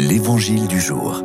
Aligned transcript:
L'Évangile 0.00 0.68
du 0.68 0.80
jour. 0.80 1.24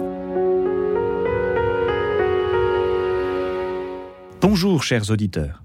Bonjour 4.42 4.81
chers 4.81 5.12
auditeurs. 5.12 5.62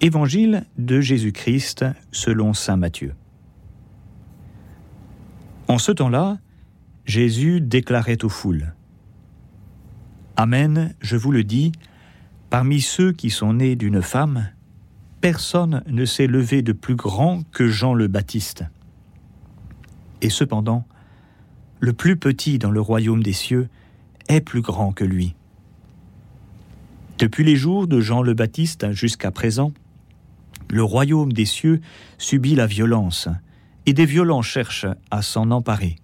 Évangile 0.00 0.64
de 0.78 1.02
Jésus-Christ 1.02 1.84
selon 2.10 2.54
Saint 2.54 2.78
Matthieu. 2.78 3.14
En 5.68 5.76
ce 5.76 5.92
temps-là, 5.92 6.38
Jésus 7.04 7.60
déclarait 7.60 8.24
aux 8.24 8.30
foules 8.30 8.72
Amen, 10.36 10.94
je 11.02 11.18
vous 11.18 11.32
le 11.32 11.44
dis, 11.44 11.72
parmi 12.48 12.80
ceux 12.80 13.12
qui 13.12 13.28
sont 13.28 13.52
nés 13.52 13.76
d'une 13.76 14.00
femme, 14.00 14.48
personne 15.20 15.82
ne 15.86 16.06
s'est 16.06 16.26
levé 16.26 16.62
de 16.62 16.72
plus 16.72 16.96
grand 16.96 17.42
que 17.52 17.68
Jean 17.68 17.92
le 17.92 18.08
Baptiste. 18.08 18.64
Et 20.22 20.30
cependant, 20.30 20.86
le 21.80 21.92
plus 21.92 22.16
petit 22.16 22.58
dans 22.58 22.70
le 22.70 22.80
royaume 22.80 23.22
des 23.22 23.32
cieux 23.32 23.68
est 24.28 24.40
plus 24.40 24.62
grand 24.62 24.92
que 24.92 25.04
lui. 25.04 25.34
Depuis 27.18 27.44
les 27.44 27.56
jours 27.56 27.86
de 27.86 28.00
Jean 28.00 28.22
le 28.22 28.34
Baptiste 28.34 28.92
jusqu'à 28.92 29.30
présent, 29.30 29.72
le 30.70 30.82
royaume 30.82 31.32
des 31.32 31.46
cieux 31.46 31.80
subit 32.18 32.54
la 32.54 32.66
violence, 32.66 33.28
et 33.86 33.92
des 33.92 34.06
violents 34.06 34.42
cherchent 34.42 34.86
à 35.10 35.22
s'en 35.22 35.50
emparer. 35.50 35.96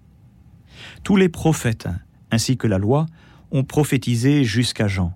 Tous 1.02 1.16
les 1.16 1.28
prophètes, 1.28 1.88
ainsi 2.30 2.56
que 2.56 2.66
la 2.66 2.78
loi, 2.78 3.06
ont 3.52 3.62
prophétisé 3.62 4.42
jusqu'à 4.42 4.88
Jean. 4.88 5.14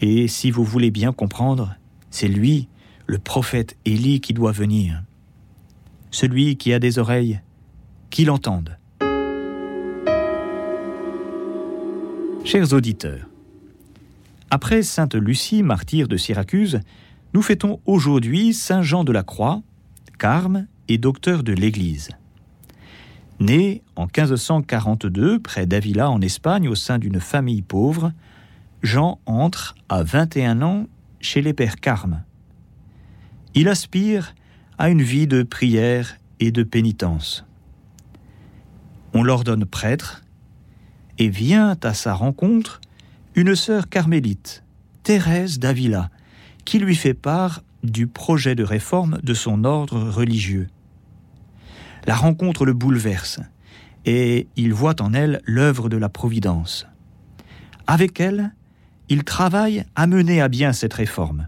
Et 0.00 0.26
si 0.26 0.50
vous 0.50 0.64
voulez 0.64 0.90
bien 0.90 1.12
comprendre, 1.12 1.76
c'est 2.10 2.28
lui, 2.28 2.68
le 3.06 3.18
prophète 3.18 3.76
Élie, 3.84 4.20
qui 4.20 4.32
doit 4.32 4.52
venir. 4.52 5.02
Celui 6.10 6.56
qui 6.56 6.72
a 6.72 6.78
des 6.78 6.98
oreilles, 6.98 7.40
qu'il 8.14 8.30
entende. 8.30 8.78
Chers 12.44 12.72
auditeurs, 12.72 13.28
après 14.50 14.84
Sainte 14.84 15.16
Lucie, 15.16 15.64
martyre 15.64 16.06
de 16.06 16.16
Syracuse, 16.16 16.78
nous 17.32 17.42
fêtons 17.42 17.80
aujourd'hui 17.86 18.54
Saint 18.54 18.82
Jean 18.82 19.02
de 19.02 19.10
la 19.10 19.24
Croix, 19.24 19.64
carme 20.16 20.68
et 20.86 20.96
docteur 20.96 21.42
de 21.42 21.52
l'Église. 21.52 22.10
Né 23.40 23.82
en 23.96 24.04
1542 24.04 25.40
près 25.40 25.66
d'Avila 25.66 26.08
en 26.08 26.20
Espagne 26.20 26.68
au 26.68 26.76
sein 26.76 27.00
d'une 27.00 27.18
famille 27.18 27.62
pauvre, 27.62 28.12
Jean 28.84 29.18
entre 29.26 29.74
à 29.88 30.04
21 30.04 30.62
ans 30.62 30.86
chez 31.18 31.42
les 31.42 31.52
pères 31.52 31.80
Carmes. 31.80 32.22
Il 33.56 33.66
aspire 33.66 34.36
à 34.78 34.88
une 34.88 35.02
vie 35.02 35.26
de 35.26 35.42
prière 35.42 36.14
et 36.38 36.52
de 36.52 36.62
pénitence. 36.62 37.44
On 39.14 39.22
l'ordonne 39.22 39.64
prêtre 39.64 40.24
et 41.18 41.28
vient 41.28 41.76
à 41.84 41.94
sa 41.94 42.14
rencontre 42.14 42.80
une 43.36 43.54
sœur 43.54 43.88
carmélite, 43.88 44.64
Thérèse 45.04 45.60
d'Avila, 45.60 46.10
qui 46.64 46.80
lui 46.80 46.96
fait 46.96 47.14
part 47.14 47.62
du 47.84 48.08
projet 48.08 48.56
de 48.56 48.64
réforme 48.64 49.18
de 49.22 49.34
son 49.34 49.64
ordre 49.64 50.00
religieux. 50.00 50.68
La 52.06 52.16
rencontre 52.16 52.64
le 52.64 52.72
bouleverse 52.72 53.40
et 54.04 54.48
il 54.56 54.74
voit 54.74 55.00
en 55.00 55.14
elle 55.14 55.40
l'œuvre 55.46 55.88
de 55.88 55.96
la 55.96 56.08
Providence. 56.08 56.86
Avec 57.86 58.18
elle, 58.18 58.52
il 59.08 59.22
travaille 59.22 59.84
à 59.94 60.06
mener 60.06 60.40
à 60.40 60.48
bien 60.48 60.72
cette 60.72 60.94
réforme. 60.94 61.46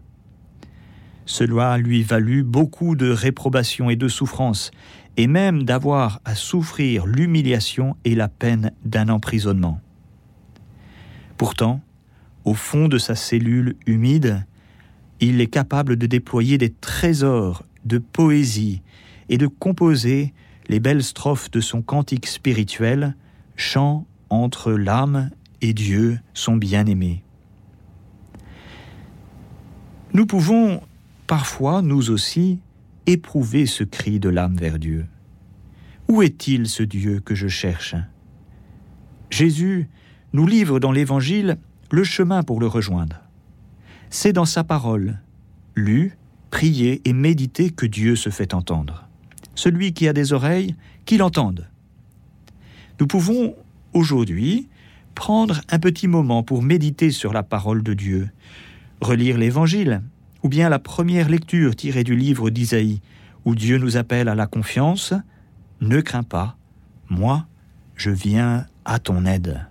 Cela 1.24 1.76
lui 1.78 2.04
valut 2.04 2.44
beaucoup 2.44 2.94
de 2.94 3.10
réprobation 3.10 3.90
et 3.90 3.96
de 3.96 4.06
souffrance, 4.06 4.70
et 5.16 5.26
même 5.26 5.64
d'avoir 5.64 6.20
à 6.24 6.34
souffrir 6.34 7.06
l'humiliation 7.06 7.96
et 8.04 8.14
la 8.14 8.28
peine 8.28 8.72
d'un 8.84 9.08
emprisonnement. 9.08 9.80
Pourtant, 11.36 11.80
au 12.44 12.54
fond 12.54 12.88
de 12.88 12.98
sa 12.98 13.14
cellule 13.14 13.76
humide, 13.86 14.46
il 15.20 15.40
est 15.40 15.46
capable 15.46 15.96
de 15.96 16.06
déployer 16.06 16.58
des 16.58 16.70
trésors 16.70 17.64
de 17.84 17.98
poésie 17.98 18.82
et 19.28 19.38
de 19.38 19.46
composer 19.46 20.32
les 20.68 20.80
belles 20.80 21.02
strophes 21.02 21.50
de 21.50 21.60
son 21.60 21.82
cantique 21.82 22.26
spirituel, 22.26 23.14
chant 23.56 24.06
entre 24.30 24.72
l'âme 24.72 25.30
et 25.62 25.72
Dieu, 25.72 26.18
son 26.34 26.56
bien-aimé. 26.56 27.22
Nous 30.12 30.26
pouvons 30.26 30.80
parfois, 31.26 31.82
nous 31.82 32.10
aussi, 32.10 32.58
éprouver 33.06 33.66
ce 33.66 33.84
cri 33.84 34.18
de 34.18 34.28
l'âme 34.28 34.56
vers 34.56 34.78
Dieu. 34.78 35.06
Où 36.08 36.22
est-il 36.22 36.68
ce 36.68 36.82
Dieu 36.82 37.20
que 37.20 37.34
je 37.34 37.48
cherche? 37.48 37.94
Jésus 39.30 39.88
nous 40.32 40.46
livre 40.46 40.78
dans 40.78 40.92
l'Évangile 40.92 41.58
le 41.90 42.04
chemin 42.04 42.42
pour 42.42 42.60
le 42.60 42.66
rejoindre. 42.66 43.20
C'est 44.10 44.32
dans 44.32 44.44
sa 44.44 44.64
parole, 44.64 45.18
lue, 45.74 46.16
priée 46.50 47.02
et 47.04 47.12
méditée 47.12 47.70
que 47.70 47.86
Dieu 47.86 48.16
se 48.16 48.30
fait 48.30 48.54
entendre 48.54 49.06
celui 49.56 49.92
qui 49.92 50.06
a 50.06 50.12
des 50.12 50.32
oreilles, 50.32 50.76
qu'il 51.04 51.22
entende. 51.22 51.66
Nous 53.00 53.06
pouvons 53.06 53.56
aujourd'hui 53.92 54.68
prendre 55.14 55.60
un 55.70 55.78
petit 55.78 56.06
moment 56.06 56.42
pour 56.42 56.62
méditer 56.62 57.10
sur 57.10 57.32
la 57.32 57.42
parole 57.42 57.82
de 57.82 57.94
Dieu, 57.94 58.28
relire 59.00 59.38
l'Évangile, 59.38 60.02
ou 60.42 60.48
bien 60.48 60.68
la 60.68 60.78
première 60.78 61.28
lecture 61.28 61.74
tirée 61.74 62.04
du 62.04 62.14
livre 62.14 62.50
d'Isaïe, 62.50 63.00
où 63.44 63.54
Dieu 63.54 63.78
nous 63.78 63.96
appelle 63.96 64.28
à 64.28 64.34
la 64.34 64.46
confiance, 64.46 65.14
Ne 65.80 66.00
crains 66.00 66.22
pas, 66.22 66.56
moi, 67.10 67.46
je 67.96 68.10
viens 68.10 68.66
à 68.84 68.98
ton 68.98 69.26
aide. 69.26 69.66